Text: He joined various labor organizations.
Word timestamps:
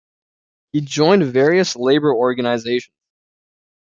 He 0.73 0.81
joined 0.81 1.23
various 1.31 1.75
labor 1.75 2.11
organizations. 2.11 2.91